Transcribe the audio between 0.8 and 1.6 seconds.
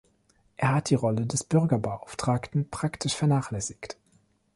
die Rolle des